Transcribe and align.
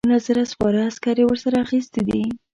نولس 0.09 0.25
زره 0.27 0.43
سپاره 0.53 0.79
عسکر 0.89 1.15
یې 1.19 1.25
ورسره 1.27 1.57
اخیستي 1.65 2.01
دي. 2.07 2.21